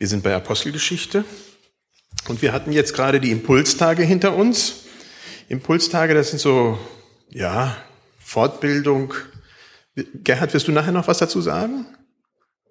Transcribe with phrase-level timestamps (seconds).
[0.00, 1.26] Wir sind bei Apostelgeschichte
[2.26, 4.86] und wir hatten jetzt gerade die Impulstage hinter uns.
[5.50, 6.78] Impulstage, das sind so,
[7.28, 7.76] ja,
[8.18, 9.12] Fortbildung.
[10.24, 11.84] Gerhard, wirst du nachher noch was dazu sagen?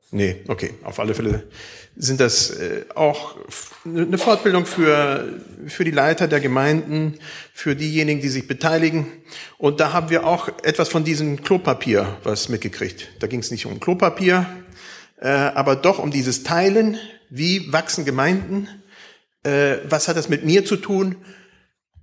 [0.10, 1.44] Nee, okay, auf alle Fälle
[1.96, 3.38] sind das äh, auch
[3.86, 7.20] eine Fortbildung für, für die Leiter der Gemeinden,
[7.54, 9.06] für diejenigen, die sich beteiligen.
[9.60, 13.10] Und da haben wir auch etwas von diesem Klopapier was mitgekriegt.
[13.20, 14.48] Da ging es nicht um Klopapier,
[15.26, 16.98] aber doch um dieses Teilen.
[17.30, 18.68] Wie wachsen Gemeinden?
[19.44, 21.16] Äh, was hat das mit mir zu tun?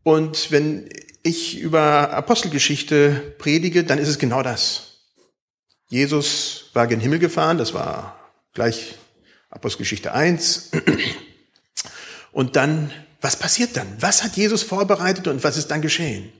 [0.02, 0.88] Und wenn
[1.22, 5.00] ich über Apostelgeschichte predige, dann ist es genau das.
[5.88, 8.18] Jesus war gen Himmel gefahren, das war
[8.54, 8.94] gleich
[9.50, 10.70] Apostelgeschichte 1.
[12.32, 12.90] Und dann,
[13.20, 13.86] was passiert dann?
[14.00, 16.32] Was hat Jesus vorbereitet und was ist dann geschehen?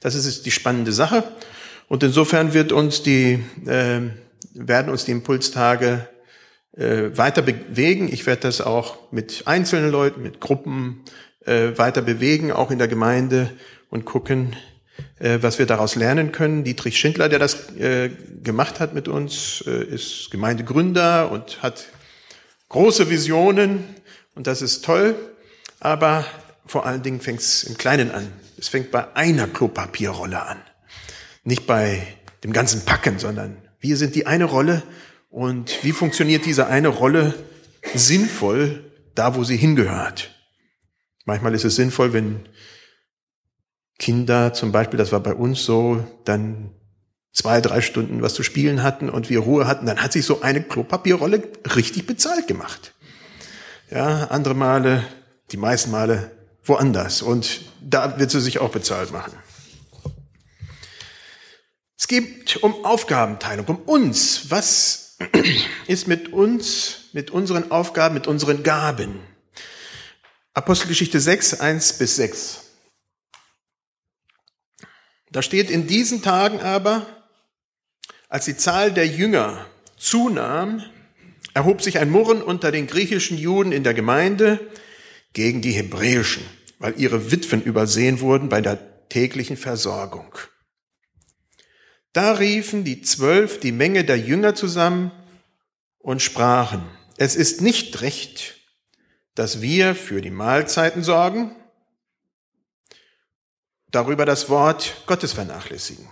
[0.00, 1.24] Das ist die spannende Sache.
[1.88, 4.00] Und insofern wird uns die, äh,
[4.52, 6.08] werden uns die Impulstage
[6.78, 8.08] äh, weiter bewegen.
[8.10, 11.02] Ich werde das auch mit einzelnen Leuten, mit Gruppen
[11.44, 13.50] äh, weiter bewegen, auch in der Gemeinde
[13.90, 14.54] und gucken,
[15.18, 16.64] äh, was wir daraus lernen können.
[16.64, 18.10] Dietrich Schindler, der das äh,
[18.42, 21.86] gemacht hat mit uns, äh, ist Gemeindegründer und hat
[22.68, 23.84] große Visionen
[24.34, 25.16] und das ist toll,
[25.80, 26.24] aber
[26.64, 28.30] vor allen Dingen fängt es im Kleinen an.
[28.56, 30.58] Es fängt bei einer Klopapierrolle an.
[31.44, 32.06] Nicht bei
[32.44, 34.82] dem ganzen Packen, sondern wir sind die eine Rolle
[35.28, 37.34] und wie funktioniert diese eine Rolle
[37.94, 38.84] sinnvoll
[39.14, 40.30] da, wo sie hingehört.
[41.24, 42.48] Manchmal ist es sinnvoll, wenn
[43.98, 46.70] Kinder zum Beispiel, das war bei uns so, dann
[47.32, 50.40] zwei, drei Stunden was zu spielen hatten und wir Ruhe hatten, dann hat sich so
[50.40, 51.42] eine Klopapierrolle
[51.74, 52.94] richtig bezahlt gemacht.
[53.90, 55.04] Ja, andere Male,
[55.50, 56.30] die meisten Male
[56.64, 57.22] woanders.
[57.22, 59.32] Und da wird sie sich auch bezahlt machen.
[61.98, 64.50] Es geht um Aufgabenteilung, um uns.
[64.50, 65.07] Was
[65.86, 69.20] ist mit uns, mit unseren Aufgaben, mit unseren Gaben?
[70.54, 72.64] Apostelgeschichte 6, 1 bis 6.
[75.30, 77.06] Da steht in diesen Tagen aber,
[78.28, 79.66] als die Zahl der Jünger
[79.96, 80.82] zunahm,
[81.54, 84.60] erhob sich ein Murren unter den griechischen Juden in der Gemeinde
[85.32, 86.44] gegen die hebräischen,
[86.78, 90.34] weil ihre Witwen übersehen wurden bei der täglichen Versorgung.
[92.12, 95.12] Da riefen die Zwölf die Menge der Jünger zusammen
[95.98, 96.82] und sprachen,
[97.16, 98.56] es ist nicht recht,
[99.34, 101.54] dass wir für die Mahlzeiten sorgen,
[103.90, 106.08] darüber das Wort Gottes vernachlässigen.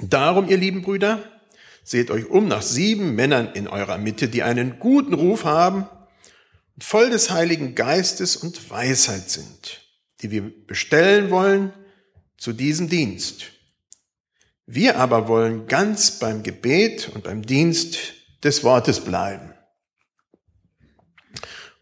[0.00, 1.22] Darum, ihr lieben Brüder,
[1.84, 5.88] seht euch um nach sieben Männern in eurer Mitte, die einen guten Ruf haben
[6.74, 9.80] und voll des Heiligen Geistes und Weisheit sind,
[10.20, 11.72] die wir bestellen wollen
[12.36, 13.55] zu diesem Dienst.
[14.66, 17.98] Wir aber wollen ganz beim Gebet und beim Dienst
[18.42, 19.54] des Wortes bleiben.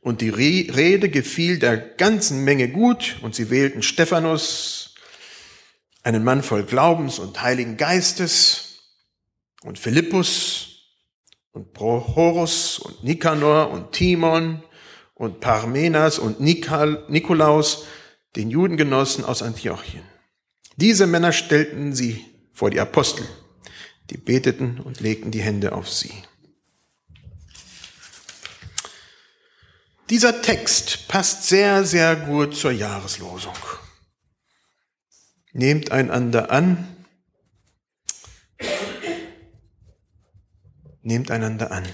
[0.03, 4.95] Und die Rede gefiel der ganzen Menge gut, und sie wählten Stephanus,
[6.03, 8.83] einen Mann voll Glaubens und Heiligen Geistes,
[9.63, 10.83] und Philippus,
[11.53, 14.63] und Prochorus, und Nikanor, und Timon,
[15.15, 17.87] und Parmenas, und Nikolaus,
[18.37, 20.05] den Judengenossen aus Antiochien.
[20.77, 23.29] Diese Männer stellten sie vor die Apostel,
[24.09, 26.15] die beteten und legten die Hände auf sie.
[30.09, 33.57] Dieser Text passt sehr, sehr gut zur Jahreslosung.
[35.53, 37.07] Nehmt einander an.
[41.03, 41.89] Nehmt einander an.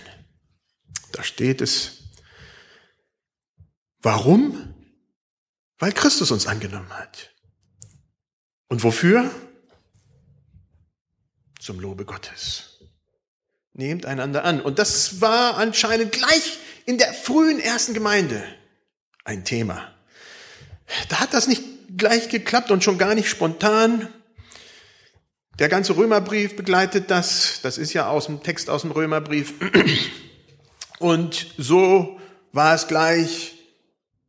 [1.12, 2.04] Da steht es.
[4.02, 4.74] Warum?
[5.78, 7.34] Weil Christus uns angenommen hat.
[8.68, 9.30] Und wofür?
[11.60, 12.78] Zum Lobe Gottes.
[13.74, 14.60] Nehmt einander an.
[14.60, 18.42] Und das war anscheinend gleich in der frühen ersten Gemeinde
[19.24, 19.94] ein Thema.
[21.08, 21.62] Da hat das nicht
[21.96, 24.08] gleich geklappt und schon gar nicht spontan.
[25.58, 27.60] Der ganze Römerbrief begleitet das.
[27.62, 29.52] Das ist ja aus dem Text aus dem Römerbrief.
[30.98, 32.18] Und so
[32.52, 33.54] war es gleich,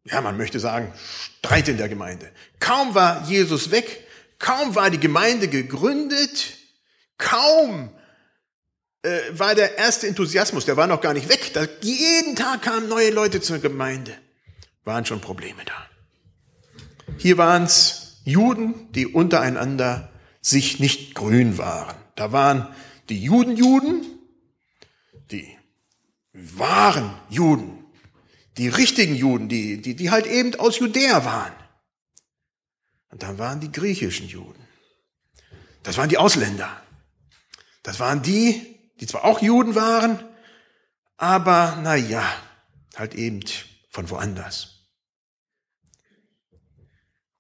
[0.06, 0.94] ja, man möchte sagen,
[1.40, 2.30] Streit in der Gemeinde.
[2.60, 4.06] Kaum war Jesus weg,
[4.38, 6.58] kaum war die Gemeinde gegründet,
[7.22, 7.90] kaum
[9.04, 11.52] äh, war der erste Enthusiasmus, der war noch gar nicht weg.
[11.54, 14.18] Da, jeden Tag kamen neue Leute zur Gemeinde.
[14.84, 15.88] Waren schon Probleme da.
[17.18, 21.96] Hier waren es Juden, die untereinander sich nicht grün waren.
[22.16, 22.68] Da waren
[23.10, 24.06] die Judenjuden,
[25.32, 25.58] die
[26.34, 27.86] wahren Juden,
[28.58, 31.54] die richtigen Juden, die, die, die halt eben aus Judäa waren.
[33.10, 34.62] Und dann waren die griechischen Juden.
[35.84, 36.82] Das waren die Ausländer.
[37.84, 40.24] Das waren die, die zwar auch Juden waren,
[41.18, 42.24] aber na ja,
[42.96, 43.42] halt eben
[43.90, 44.88] von woanders.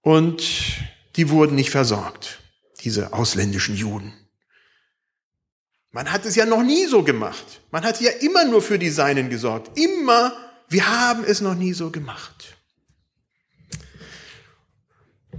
[0.01, 0.43] Und
[1.15, 2.39] die wurden nicht versorgt,
[2.81, 4.13] diese ausländischen Juden.
[5.91, 7.61] Man hat es ja noch nie so gemacht.
[7.69, 9.77] Man hat ja immer nur für die Seinen gesorgt.
[9.77, 10.33] Immer.
[10.69, 12.55] Wir haben es noch nie so gemacht.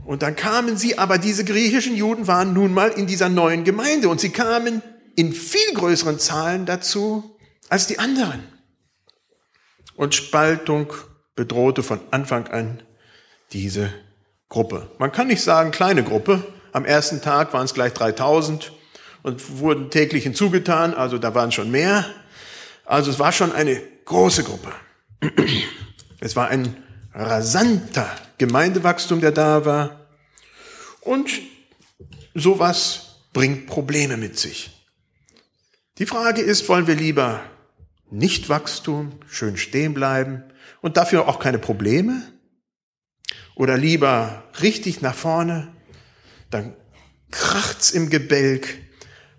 [0.04, 4.08] Und dann kamen sie, aber diese griechischen Juden waren nun mal in dieser neuen Gemeinde
[4.08, 4.82] und sie kamen
[5.16, 7.38] in viel größeren Zahlen dazu
[7.68, 8.42] als die anderen.
[9.94, 10.92] Und Spaltung
[11.34, 12.82] bedrohte von Anfang an
[13.52, 13.92] diese
[14.48, 14.90] Gruppe.
[14.98, 16.46] Man kann nicht sagen kleine Gruppe.
[16.72, 18.72] Am ersten Tag waren es gleich 3000
[19.22, 22.04] und wurden täglich hinzugetan, also da waren schon mehr.
[22.84, 24.72] Also es war schon eine große Gruppe.
[26.24, 26.76] Es war ein
[27.12, 30.06] rasanter Gemeindewachstum, der da war.
[31.00, 31.28] Und
[32.32, 34.70] sowas bringt Probleme mit sich.
[35.98, 37.44] Die Frage ist, wollen wir lieber
[38.10, 40.42] nicht Wachstum, schön stehen bleiben
[40.80, 42.22] und dafür auch keine Probleme?
[43.54, 45.74] Oder lieber richtig nach vorne,
[46.50, 46.74] dann
[47.30, 48.78] kracht's im Gebälk,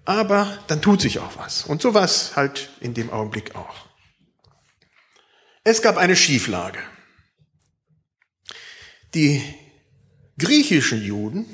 [0.05, 1.63] aber dann tut sich auch was.
[1.63, 3.87] Und sowas halt in dem Augenblick auch.
[5.63, 6.79] Es gab eine Schieflage.
[9.15, 9.41] Die
[10.37, 11.45] griechischen Juden,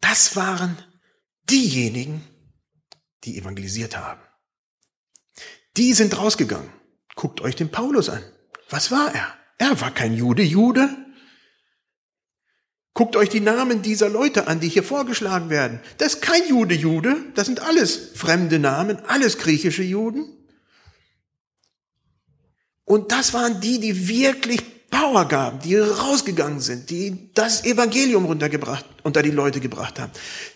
[0.00, 0.78] das waren
[1.50, 2.22] diejenigen,
[3.24, 4.20] die evangelisiert haben.
[5.76, 6.70] Die sind rausgegangen.
[7.16, 8.22] Guckt euch den Paulus an.
[8.70, 9.34] Was war er?
[9.58, 10.88] Er war kein Jude, Jude.
[12.92, 15.80] Guckt euch die Namen dieser Leute an, die hier vorgeschlagen werden.
[15.98, 17.16] Das ist kein Jude, Jude.
[17.34, 20.28] Das sind alles fremde Namen, alles griechische Juden.
[22.84, 28.84] Und das waren die, die wirklich Power gaben, die rausgegangen sind, die das Evangelium runtergebracht,
[29.02, 30.12] unter die Leute gebracht haben,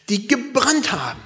[0.08, 1.20] die gebrannt haben.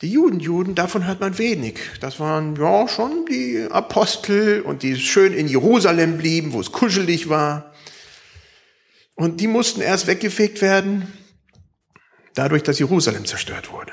[0.00, 1.80] Die Juden, Juden, davon hört man wenig.
[2.00, 7.28] Das waren ja schon die Apostel und die schön in Jerusalem blieben, wo es kuschelig
[7.28, 7.74] war.
[9.16, 11.12] Und die mussten erst weggefegt werden,
[12.34, 13.92] dadurch, dass Jerusalem zerstört wurde.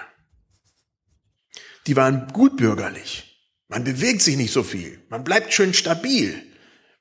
[1.87, 3.49] Die waren gutbürgerlich.
[3.67, 5.03] Man bewegt sich nicht so viel.
[5.09, 6.39] Man bleibt schön stabil.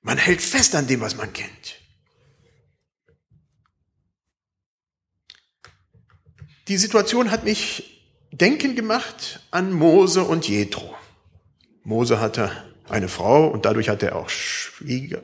[0.00, 1.76] Man hält fest an dem, was man kennt.
[6.68, 7.93] Die Situation hat mich
[8.40, 10.94] denken gemacht an Mose und Jethro.
[11.84, 12.50] Mose hatte
[12.88, 15.22] eine Frau und dadurch hatte er auch Schwieger,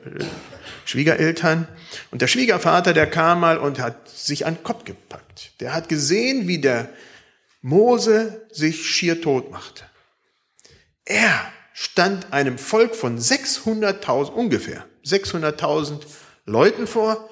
[0.85, 1.67] Schwiegereltern.
[2.09, 5.51] Und der Schwiegervater, der kam mal und hat sich an den Kopf gepackt.
[5.59, 6.89] Der hat gesehen, wie der
[7.61, 9.83] Mose sich schier tot machte.
[11.05, 16.01] Er stand einem Volk von 600.000, ungefähr 600.000
[16.45, 17.29] Leuten vor.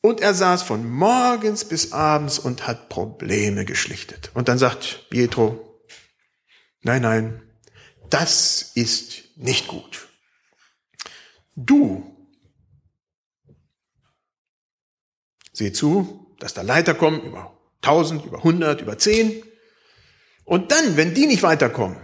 [0.00, 4.30] Und er saß von morgens bis abends und hat Probleme geschlichtet.
[4.34, 5.82] Und dann sagt Pietro,
[6.82, 7.42] nein, nein,
[8.08, 10.08] das ist nicht gut.
[11.56, 12.16] Du,
[15.52, 19.42] seh zu, dass da Leiter kommen über 1000, über 100, über 10.
[20.44, 21.98] Und dann, wenn die nicht weiterkommen,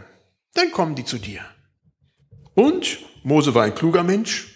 [0.54, 1.44] dann kommen die zu dir.
[2.54, 4.54] Und Mose war ein kluger Mensch,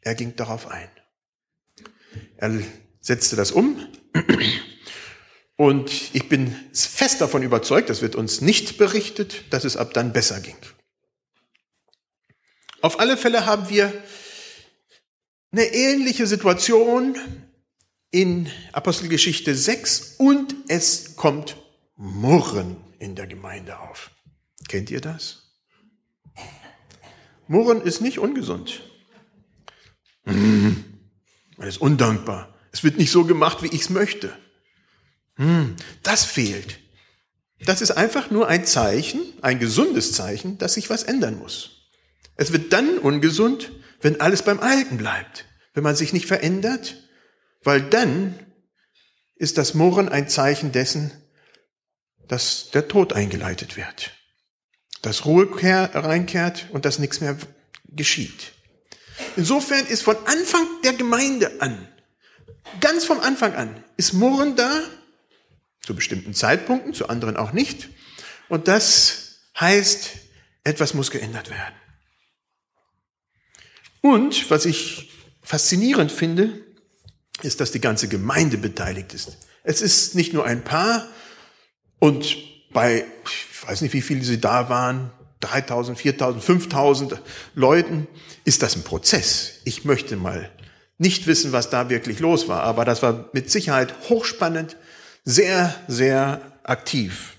[0.00, 0.90] er ging darauf ein.
[2.36, 2.52] Er
[3.00, 3.86] setzte das um
[5.56, 10.12] und ich bin fest davon überzeugt, das wird uns nicht berichtet, dass es ab dann
[10.12, 10.56] besser ging.
[12.82, 13.92] Auf alle Fälle haben wir
[15.52, 17.16] eine ähnliche Situation
[18.10, 21.56] in Apostelgeschichte 6 und es kommt
[21.96, 24.10] Murren in der Gemeinde auf.
[24.68, 25.54] Kennt ihr das?
[27.48, 28.82] Murren ist nicht ungesund.
[30.24, 30.84] Hm,
[31.56, 32.54] man ist undankbar.
[32.72, 34.36] Es wird nicht so gemacht, wie ich es möchte.
[35.36, 36.78] Hm, das fehlt.
[37.60, 41.88] Das ist einfach nur ein Zeichen, ein gesundes Zeichen, dass sich was ändern muss.
[42.36, 46.96] Es wird dann ungesund, wenn alles beim Alten bleibt, wenn man sich nicht verändert,
[47.62, 48.38] weil dann
[49.36, 51.12] ist das Murren ein Zeichen dessen,
[52.28, 54.12] dass der Tod eingeleitet wird
[55.06, 57.36] dass Ruhe reinkehrt und dass nichts mehr
[57.84, 58.54] geschieht.
[59.36, 61.88] Insofern ist von Anfang der Gemeinde an,
[62.80, 64.82] ganz vom Anfang an, ist Murren da,
[65.82, 67.88] zu bestimmten Zeitpunkten, zu anderen auch nicht.
[68.48, 70.10] Und das heißt,
[70.64, 71.74] etwas muss geändert werden.
[74.00, 75.10] Und was ich
[75.42, 76.64] faszinierend finde,
[77.42, 79.36] ist, dass die ganze Gemeinde beteiligt ist.
[79.62, 81.06] Es ist nicht nur ein Paar
[81.98, 82.36] und
[82.72, 87.22] bei, ich weiß nicht, wie viele sie da waren, 3000, 4000, 5000
[87.54, 88.06] Leuten,
[88.44, 89.60] ist das ein Prozess.
[89.64, 90.50] Ich möchte mal
[90.98, 94.76] nicht wissen, was da wirklich los war, aber das war mit Sicherheit hochspannend,
[95.24, 97.34] sehr, sehr aktiv.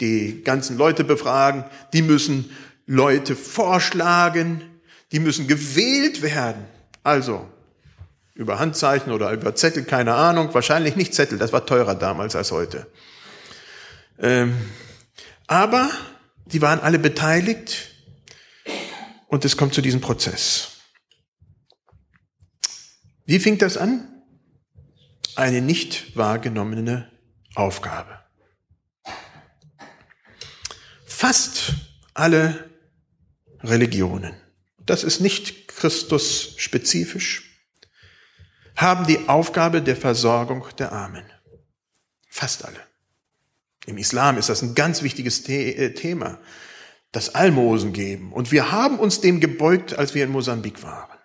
[0.00, 2.50] die ganzen Leute befragen, die müssen
[2.86, 4.62] Leute vorschlagen,
[5.12, 6.64] die müssen gewählt werden.
[7.02, 7.48] Also
[8.34, 12.50] über Handzeichen oder über Zettel, keine Ahnung, wahrscheinlich nicht Zettel, das war teurer damals als
[12.50, 12.86] heute.
[14.18, 14.56] Ähm,
[15.46, 15.90] aber
[16.46, 17.90] die waren alle beteiligt
[19.26, 20.72] und es kommt zu diesem Prozess.
[23.26, 24.22] Wie fing das an?
[25.36, 27.10] Eine nicht wahrgenommene
[27.54, 28.20] Aufgabe.
[31.06, 31.72] Fast
[32.12, 32.70] alle
[33.60, 34.34] Religionen,
[34.78, 37.54] das ist nicht Christus spezifisch,
[38.76, 41.24] haben die Aufgabe der Versorgung der Armen.
[42.28, 42.93] Fast alle.
[43.86, 46.38] Im Islam ist das ein ganz wichtiges äh, Thema,
[47.12, 48.32] das Almosen geben.
[48.32, 51.18] Und wir haben uns dem gebeugt, als wir in Mosambik waren.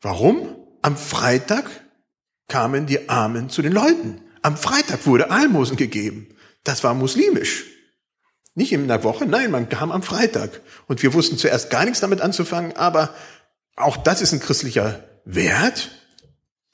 [0.00, 0.56] Warum?
[0.82, 1.64] Am Freitag
[2.48, 4.20] kamen die Armen zu den Leuten.
[4.42, 6.28] Am Freitag wurde Almosen gegeben.
[6.64, 7.66] Das war muslimisch.
[8.54, 10.60] Nicht in der Woche, nein, man kam am Freitag.
[10.86, 13.14] Und wir wussten zuerst gar nichts damit anzufangen, aber
[13.76, 15.90] auch das ist ein christlicher Wert.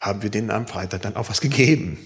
[0.01, 1.99] Haben wir denen am Freitag dann auch was gegeben.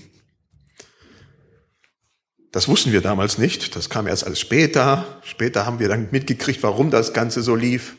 [2.53, 3.75] Das wussten wir damals nicht.
[3.75, 5.21] Das kam erst alles später.
[5.25, 7.97] Später haben wir dann mitgekriegt, warum das Ganze so lief.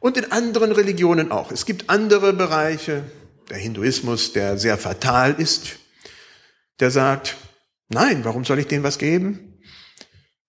[0.00, 1.52] Und in anderen Religionen auch.
[1.52, 3.04] Es gibt andere Bereiche,
[3.50, 5.76] der Hinduismus, der sehr fatal ist,
[6.80, 7.36] der sagt,
[7.88, 9.60] nein, warum soll ich denen was geben?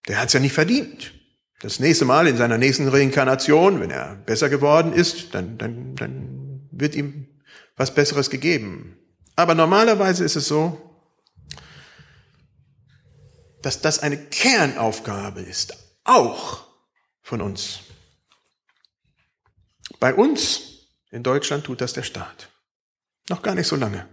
[0.08, 1.14] Der hat es ja nicht verdient.
[1.62, 6.70] Das nächste Mal in seiner nächsten Reinkarnation, wenn er besser geworden ist, dann, dann, dann
[6.72, 7.28] wird ihm
[7.76, 8.98] was Besseres gegeben.
[9.36, 10.88] Aber normalerweise ist es so,
[13.62, 16.66] dass das eine Kernaufgabe ist, auch
[17.22, 17.82] von uns.
[20.00, 22.50] Bei uns in Deutschland tut das der Staat.
[23.30, 24.08] Noch gar nicht so lange.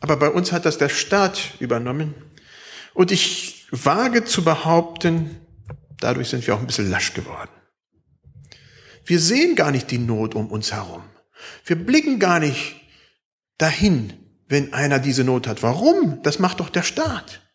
[0.00, 2.14] Aber bei uns hat das der Staat übernommen.
[2.94, 5.40] Und ich wage zu behaupten,
[6.00, 7.50] dadurch sind wir auch ein bisschen lasch geworden.
[9.04, 11.04] Wir sehen gar nicht die Not um uns herum.
[11.64, 12.80] Wir blicken gar nicht
[13.58, 14.12] dahin,
[14.48, 15.62] wenn einer diese Not hat.
[15.62, 16.22] Warum?
[16.22, 17.45] Das macht doch der Staat.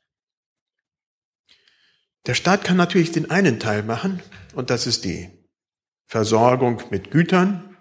[2.25, 4.21] Der Staat kann natürlich den einen Teil machen,
[4.53, 5.29] und das ist die
[6.05, 7.77] Versorgung mit Gütern.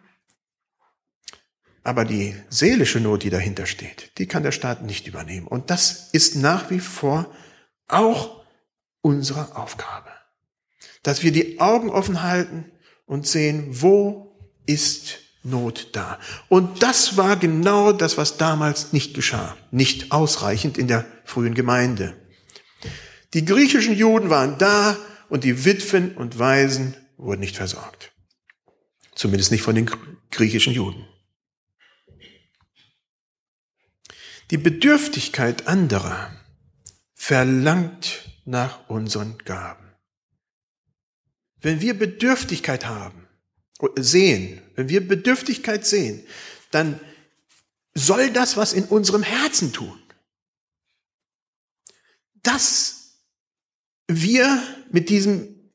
[1.83, 5.47] Aber die seelische Not, die dahinter steht, die kann der Staat nicht übernehmen.
[5.47, 7.35] Und das ist nach wie vor
[7.89, 8.45] auch
[9.01, 10.11] unsere Aufgabe.
[11.03, 12.71] Dass wir die Augen offen halten
[13.07, 16.19] und sehen, wo ist Not da.
[16.49, 19.57] Und das war genau das, was damals nicht geschah.
[19.71, 22.15] Nicht ausreichend in der frühen Gemeinde.
[23.35, 28.13] Die griechischen Juden waren da und die Witwen und Waisen wurden nicht versorgt.
[29.15, 29.91] Zumindest nicht von den
[30.31, 31.07] griechischen Juden.
[34.51, 36.35] Die Bedürftigkeit anderer
[37.15, 39.93] verlangt nach unseren Gaben.
[41.61, 43.29] Wenn wir Bedürftigkeit haben,
[43.97, 46.27] sehen, wenn wir Bedürftigkeit sehen,
[46.71, 46.99] dann
[47.95, 50.01] soll das was in unserem Herzen tun.
[52.43, 53.00] Das
[54.11, 55.71] wir mit diesem,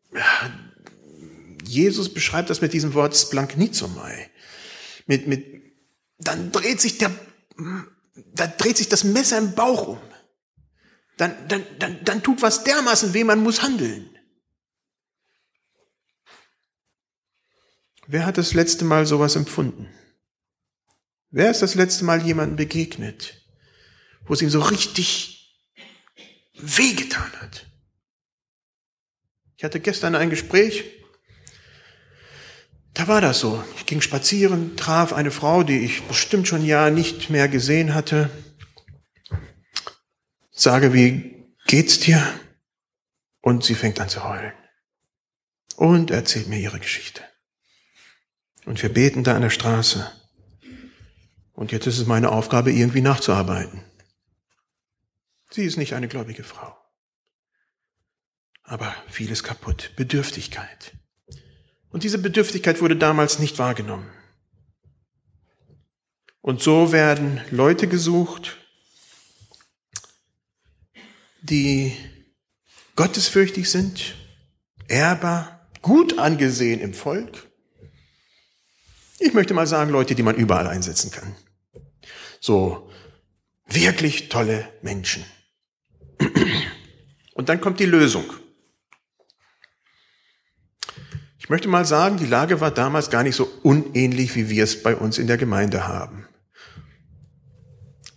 [1.64, 4.30] Jesus beschreibt das mit diesem Wort splanknizomai.
[5.08, 5.64] Mit, mit,
[6.18, 7.12] dann dreht sich der,
[8.34, 10.02] da dreht sich das Messer im Bauch um.
[11.18, 14.10] Dann, dann, dann, dann tut was dermaßen weh, man muss handeln.
[18.08, 19.90] Wer hat das letzte Mal sowas empfunden?
[21.32, 23.42] Wer ist das letzte Mal jemandem begegnet,
[24.26, 25.58] wo es ihm so richtig
[26.54, 27.66] wehgetan hat?
[29.66, 30.84] Ich hatte gestern ein Gespräch,
[32.94, 33.64] da war das so.
[33.78, 37.96] Ich ging spazieren, traf eine Frau, die ich bestimmt schon ein Jahr nicht mehr gesehen
[37.96, 38.30] hatte.
[40.52, 42.24] Sage, wie geht's dir?
[43.42, 44.54] Und sie fängt an zu heulen.
[45.78, 47.24] Und erzählt mir ihre Geschichte.
[48.66, 50.12] Und wir beten da an der Straße.
[51.54, 53.82] Und jetzt ist es meine Aufgabe, irgendwie nachzuarbeiten.
[55.50, 56.85] Sie ist nicht eine gläubige Frau
[58.66, 59.92] aber vieles kaputt.
[59.96, 60.94] Bedürftigkeit.
[61.90, 64.10] Und diese Bedürftigkeit wurde damals nicht wahrgenommen.
[66.42, 68.58] Und so werden Leute gesucht,
[71.42, 71.96] die
[72.96, 74.16] gottesfürchtig sind,
[74.88, 77.50] ehrbar, gut angesehen im Volk.
[79.20, 81.36] Ich möchte mal sagen, Leute, die man überall einsetzen kann.
[82.40, 82.92] So
[83.66, 85.26] wirklich tolle Menschen.
[87.34, 88.26] Und dann kommt die Lösung.
[91.46, 94.82] Ich möchte mal sagen, die Lage war damals gar nicht so unähnlich, wie wir es
[94.82, 96.28] bei uns in der Gemeinde haben.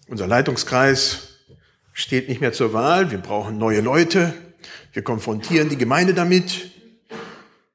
[0.07, 1.35] Unser Leitungskreis
[1.93, 3.11] steht nicht mehr zur Wahl.
[3.11, 4.33] Wir brauchen neue Leute.
[4.95, 6.71] Wir konfrontieren die Gemeinde damit.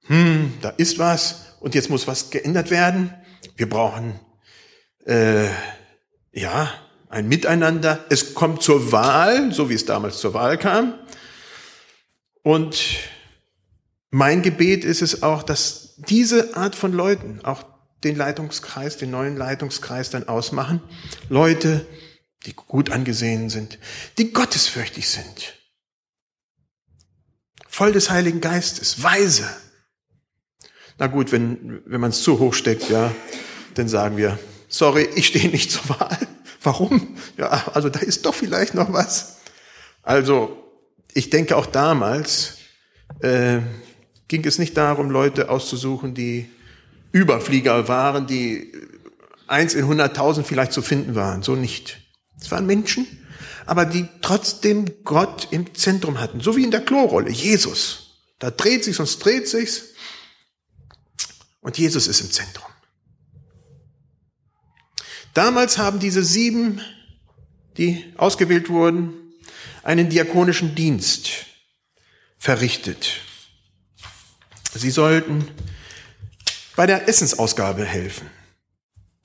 [0.08, 3.14] Hm, da ist was und jetzt muss was geändert werden.
[3.56, 4.20] Wir brauchen
[5.06, 5.50] äh,
[6.32, 6.74] ja
[7.10, 8.04] ein Miteinander.
[8.10, 10.96] Es kommt zur Wahl, so wie es damals zur Wahl kam.
[12.42, 12.76] Und
[14.14, 17.66] mein Gebet ist es auch, dass diese Art von Leuten auch
[18.04, 20.82] den Leitungskreis, den neuen Leitungskreis dann ausmachen.
[21.30, 21.84] Leute,
[22.46, 23.80] die gut angesehen sind,
[24.20, 25.56] die gottesfürchtig sind,
[27.68, 29.50] voll des Heiligen Geistes, weise.
[31.00, 33.12] Na gut, wenn, wenn man es zu hoch steckt, ja,
[33.74, 36.20] dann sagen wir, sorry, ich stehe nicht zur Wahl.
[36.62, 37.18] Warum?
[37.38, 39.38] Ja, also da ist doch vielleicht noch was.
[40.04, 40.56] Also,
[41.16, 42.58] ich denke auch damals
[43.22, 43.62] äh,
[44.34, 46.50] ging es nicht darum, Leute auszusuchen, die
[47.12, 48.74] Überflieger waren, die
[49.46, 51.44] eins in hunderttausend vielleicht zu finden waren.
[51.44, 52.02] So nicht.
[52.42, 53.06] Es waren Menschen,
[53.68, 56.42] aber die trotzdem Gott im Zentrum hatten.
[56.42, 58.24] So wie in der Klorolle, Jesus.
[58.40, 59.84] Da dreht sich's und dreht sich's.
[61.62, 62.66] Und Jesus ist im Zentrum.
[65.36, 66.82] Damals haben diese sieben,
[67.78, 69.14] die ausgewählt wurden,
[69.84, 71.30] einen diakonischen Dienst
[72.40, 73.22] verrichtet.
[74.76, 75.48] Sie sollten
[76.76, 78.30] bei der Essensausgabe helfen.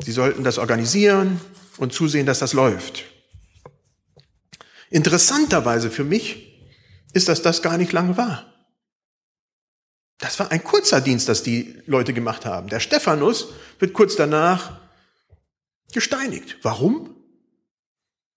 [0.05, 1.41] Sie sollten das organisieren
[1.79, 3.05] und zusehen, dass das läuft.
[4.91, 6.49] Interessanterweise für mich
[7.13, 8.53] ist, dass das gar nicht lange war.
[10.19, 12.69] Das war ein kurzer Dienst, das die Leute gemacht haben.
[12.69, 14.79] Der Stephanus wird kurz danach
[15.93, 16.59] gesteinigt.
[16.63, 17.15] Warum?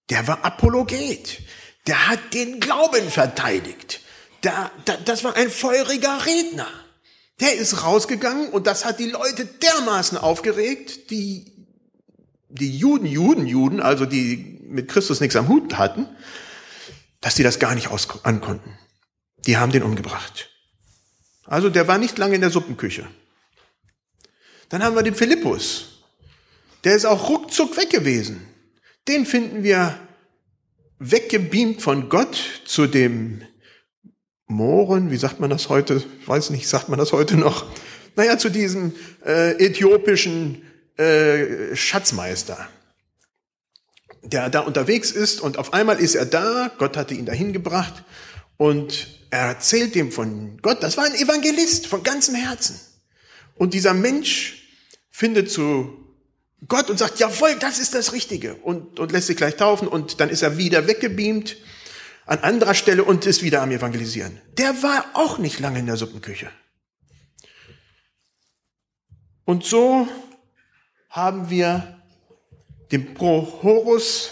[0.09, 1.41] Der war Apologet.
[1.87, 4.01] Der hat den Glauben verteidigt.
[4.43, 6.67] Der, der, das war ein feuriger Redner.
[7.41, 11.51] Der ist rausgegangen und das hat die Leute dermaßen aufgeregt, die,
[12.49, 16.07] die Juden, Juden, Juden, also die mit Christus nichts am Hut hatten,
[17.19, 18.77] dass die das gar nicht aus ankonnten.
[19.47, 20.49] Die haben den umgebracht.
[21.45, 23.07] Also der war nicht lange in der Suppenküche.
[24.69, 26.03] Dann haben wir den Philippus.
[26.83, 28.47] Der ist auch ruckzuck weg gewesen.
[29.07, 29.99] Den finden wir
[30.99, 33.41] weggebeamt von Gott zu dem
[34.51, 36.03] Mohren, wie sagt man das heute?
[36.21, 37.65] Ich weiß nicht, sagt man das heute noch?
[38.15, 38.93] Naja, zu diesem
[39.25, 40.63] äh, äthiopischen
[40.97, 42.67] äh, Schatzmeister
[44.23, 48.03] der da unterwegs ist und auf einmal ist er da, Gott hatte ihn dahin gebracht
[48.57, 52.79] und er erzählt dem von Gott, das war ein Evangelist von ganzem Herzen.
[53.55, 54.67] Und dieser Mensch
[55.09, 55.97] findet zu
[56.67, 60.19] Gott und sagt, jawohl, das ist das Richtige und, und lässt sich gleich taufen und
[60.19, 61.57] dann ist er wieder weggebeamt
[62.25, 64.39] an anderer Stelle und ist wieder am Evangelisieren.
[64.57, 66.49] Der war auch nicht lange in der Suppenküche.
[69.45, 70.07] Und so
[71.09, 72.01] haben wir
[72.91, 74.31] den Prohorus,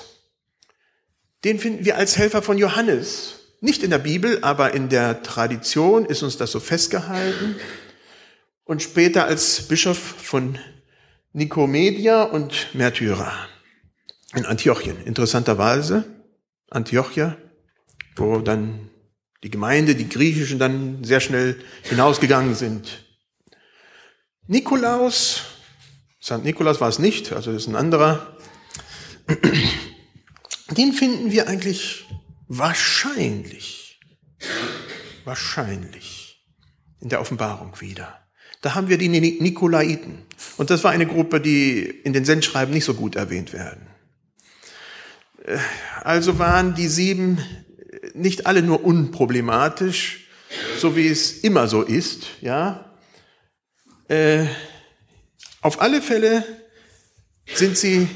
[1.43, 3.36] den finden wir als Helfer von Johannes.
[3.62, 7.56] Nicht in der Bibel, aber in der Tradition ist uns das so festgehalten.
[8.63, 10.58] Und später als Bischof von
[11.34, 13.32] Nikomedia und Märtyrer
[14.36, 15.04] in Antiochien.
[15.06, 16.06] Interessanterweise,
[16.69, 17.36] Antiochia,
[18.19, 18.89] wo dann
[19.43, 23.05] die Gemeinde, die Griechischen dann sehr schnell hinausgegangen sind.
[24.47, 25.43] Nikolaus,
[26.21, 26.43] St.
[26.43, 28.36] Nikolaus war es nicht, also das ist ein anderer,
[30.75, 32.05] den finden wir eigentlich
[32.47, 33.99] wahrscheinlich,
[35.23, 36.43] wahrscheinlich
[36.99, 38.19] in der Offenbarung wieder.
[38.62, 40.25] Da haben wir die Nikolaiten.
[40.58, 43.88] Und das war eine Gruppe, die in den Sendschreiben nicht so gut erwähnt werden.
[45.45, 45.58] Äh,
[46.01, 47.39] also waren die sieben
[48.19, 50.27] nicht alle nur unproblematisch,
[50.77, 52.93] so wie es immer so ist, ja.
[54.08, 54.45] Äh,
[55.62, 56.43] auf alle Fälle
[57.45, 58.08] sind sie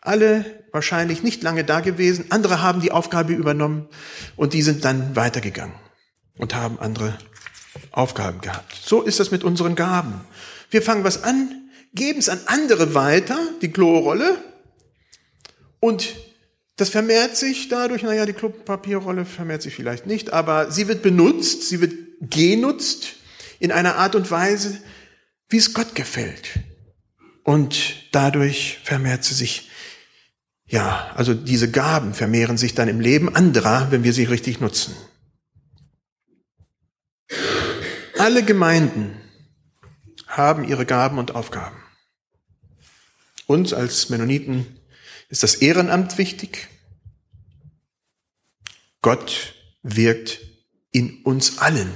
[0.00, 2.26] alle wahrscheinlich nicht lange da gewesen.
[2.30, 3.88] Andere haben die Aufgabe übernommen
[4.36, 5.74] und die sind dann weitergegangen
[6.38, 7.18] und haben andere
[7.90, 8.74] Aufgaben gehabt.
[8.82, 10.20] So ist das mit unseren Gaben.
[10.70, 14.38] Wir fangen was an, geben es an andere weiter, die Klorolle,
[15.82, 16.14] und
[16.82, 21.68] das vermehrt sich dadurch, naja, die Klopapierrolle vermehrt sich vielleicht nicht, aber sie wird benutzt,
[21.68, 23.14] sie wird genutzt
[23.60, 24.82] in einer Art und Weise,
[25.48, 26.58] wie es Gott gefällt.
[27.44, 29.70] Und dadurch vermehrt sie sich
[30.66, 34.96] ja, also diese Gaben vermehren sich dann im Leben anderer, wenn wir sie richtig nutzen.
[38.18, 39.20] Alle Gemeinden
[40.26, 41.76] haben ihre Gaben und Aufgaben.
[43.46, 44.66] Uns als Mennoniten
[45.28, 46.68] ist das Ehrenamt wichtig.
[49.02, 50.40] Gott wirkt
[50.92, 51.92] in uns allen.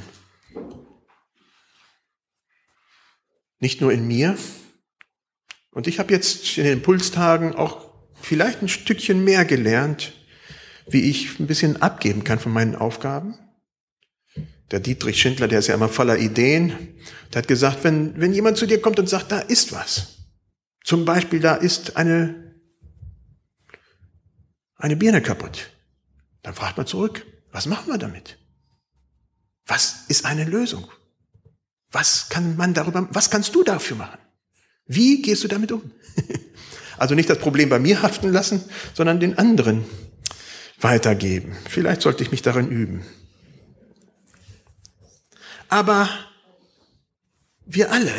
[3.61, 4.37] Nicht nur in mir.
[5.71, 7.87] Und ich habe jetzt in den Impulstagen auch
[8.21, 10.13] vielleicht ein Stückchen mehr gelernt,
[10.89, 13.39] wie ich ein bisschen abgeben kann von meinen Aufgaben.
[14.73, 16.97] Der Dietrich Schindler, der ist ja immer voller Ideen,
[17.33, 20.17] der hat gesagt, wenn, wenn jemand zu dir kommt und sagt, da ist was,
[20.85, 22.57] zum Beispiel da ist eine,
[24.77, 25.71] eine Birne kaputt,
[26.47, 28.39] dann fragt man zurück, was machen wir damit?
[29.67, 30.89] Was ist eine Lösung?
[31.91, 34.21] Was kann man darüber, was kannst du dafür machen?
[34.87, 35.91] Wie gehst du damit um?
[36.99, 39.85] Also nicht das Problem bei mir haften lassen, sondern den anderen
[40.81, 41.55] weitergeben.
[41.69, 43.05] Vielleicht sollte ich mich darin üben.
[45.69, 46.09] Aber
[47.67, 48.15] wir alle,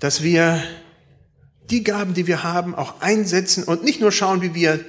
[0.00, 0.60] dass wir
[1.70, 4.84] die Gaben, die wir haben, auch einsetzen und nicht nur schauen, wie wir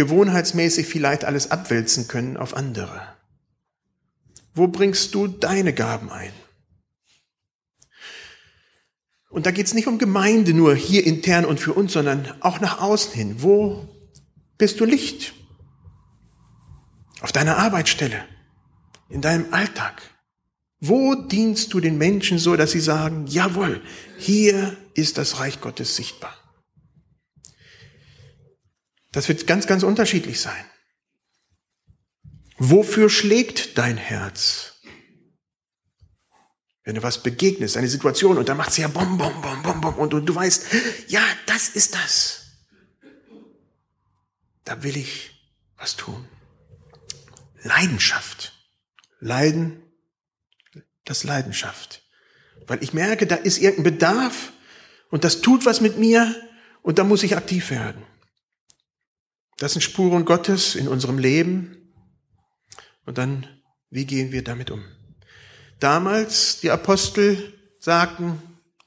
[0.00, 3.02] gewohnheitsmäßig vielleicht alles abwälzen können auf andere.
[4.54, 6.32] Wo bringst du deine Gaben ein?
[9.28, 12.60] Und da geht es nicht um Gemeinde nur hier intern und für uns, sondern auch
[12.60, 13.42] nach außen hin.
[13.42, 13.90] Wo
[14.56, 15.34] bist du Licht?
[17.20, 18.24] Auf deiner Arbeitsstelle,
[19.10, 20.00] in deinem Alltag.
[20.80, 23.82] Wo dienst du den Menschen so, dass sie sagen, jawohl,
[24.16, 26.39] hier ist das Reich Gottes sichtbar?
[29.12, 30.64] Das wird ganz, ganz unterschiedlich sein.
[32.58, 34.74] Wofür schlägt dein Herz?
[36.84, 39.80] Wenn du was begegnest, eine Situation, und dann macht sie ja bom, bom, bom, bom,
[39.80, 40.66] bom, und, und du weißt,
[41.08, 42.46] ja, das ist das.
[44.64, 45.30] Da will ich
[45.76, 46.28] was tun.
[47.62, 48.52] Leidenschaft.
[49.20, 49.82] Leiden,
[51.04, 52.02] das Leidenschaft.
[52.66, 54.52] Weil ich merke, da ist irgendein Bedarf
[55.10, 56.34] und das tut was mit mir
[56.82, 58.04] und da muss ich aktiv werden.
[59.60, 61.92] Das sind Spuren Gottes in unserem Leben.
[63.06, 63.46] Und dann,
[63.90, 64.82] wie gehen wir damit um?
[65.80, 68.40] damals die Apostel sagten,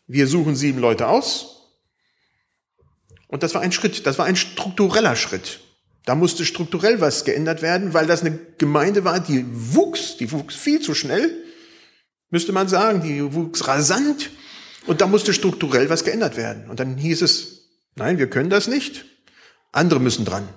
[0.08, 1.72] wir suchen sieben Leute aus.
[3.28, 5.60] Und das war ein Schritt, das war ein struktureller Schritt.
[6.06, 10.56] Da musste strukturell was geändert werden, weil das eine Gemeinde war, die wuchs, die wuchs
[10.56, 11.44] viel zu schnell,
[12.30, 14.30] müsste man sagen, die wuchs rasant.
[14.86, 16.70] Und da musste strukturell was geändert werden.
[16.70, 19.06] Und dann hieß es, nein, wir können das nicht.
[19.72, 20.48] Andere müssen dran.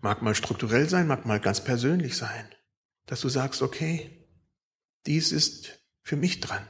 [0.00, 2.48] Mag mal strukturell sein, mag mal ganz persönlich sein
[3.10, 4.08] dass du sagst, okay,
[5.04, 6.64] dies ist für mich dran.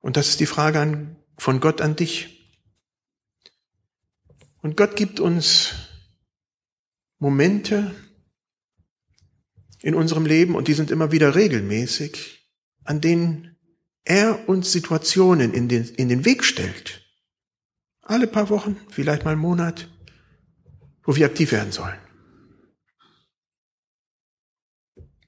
[0.00, 2.54] Und das ist die Frage an, von Gott an dich.
[4.60, 5.72] Und Gott gibt uns
[7.18, 7.94] Momente
[9.80, 12.46] in unserem Leben, und die sind immer wieder regelmäßig,
[12.84, 13.56] an denen
[14.04, 17.05] er uns Situationen in den, in den Weg stellt.
[18.06, 19.88] Alle paar Wochen, vielleicht mal einen Monat,
[21.04, 21.98] wo wir aktiv werden sollen.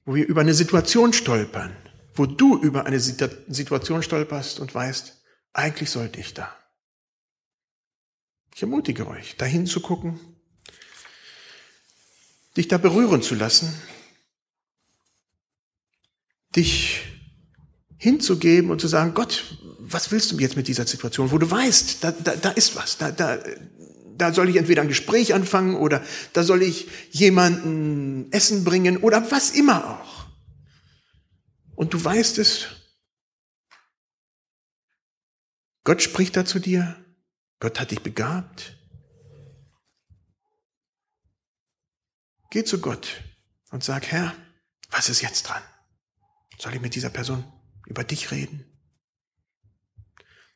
[0.09, 1.77] wo wir über eine Situation stolpern,
[2.15, 5.21] wo du über eine Situation stolperst und weißt,
[5.53, 6.57] eigentlich sollte ich da.
[8.55, 10.19] Ich ermutige euch, dahin zu gucken,
[12.57, 13.71] dich da berühren zu lassen,
[16.55, 17.03] dich
[17.97, 19.59] hinzugeben und zu sagen, Gott,
[19.91, 22.97] was willst du jetzt mit dieser Situation, wo du weißt, da, da, da ist was,
[22.97, 23.39] da, da,
[24.17, 29.31] da soll ich entweder ein Gespräch anfangen oder da soll ich jemanden Essen bringen oder
[29.31, 30.27] was immer auch.
[31.75, 32.67] Und du weißt es.
[35.85, 37.03] Gott spricht da zu dir.
[37.59, 38.75] Gott hat dich begabt.
[42.51, 43.23] Geh zu Gott
[43.71, 44.35] und sag, Herr,
[44.89, 45.61] was ist jetzt dran?
[46.57, 47.45] Soll ich mit dieser Person
[47.85, 48.68] über dich reden?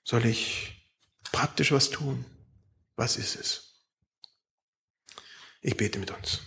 [0.03, 0.89] Soll ich
[1.31, 2.25] praktisch was tun?
[2.95, 3.87] Was ist es?
[5.61, 6.41] Ich bete mit uns.